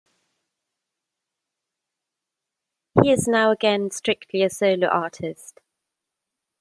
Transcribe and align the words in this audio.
He 3.03 3.11
is 3.11 3.27
now 3.27 3.51
again 3.51 3.91
strictly 3.91 4.41
a 4.41 4.49
solo 4.49 4.87
artist. 4.87 5.59